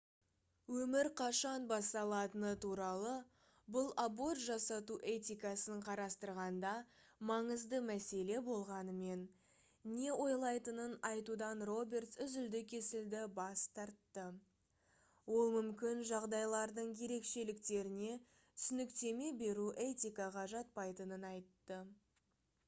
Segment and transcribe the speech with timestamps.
[0.83, 3.09] өмір қашан басталатыны туралы
[3.75, 6.71] бұл аборт жасату этикасын қарастырғанда
[7.31, 9.21] маңызды мәселе болғанымен
[9.99, 14.23] не ойлайтынын айтудан робертс үзілді-кесілді бас тартты
[15.37, 21.79] ол мүмкін жағдайлардың ерекшеліктеріне түсініктеме беру этикаға жатпайтынын айтты